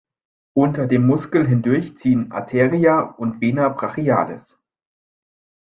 [0.57, 4.57] Unter dem Muskel hindurch ziehen "Arteria" und "Vena brachialis".